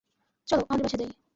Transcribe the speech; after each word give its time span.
চলো, 0.47 0.63
আমাদের 0.69 0.83
বাসায় 0.85 0.99
যাই। 1.01 1.11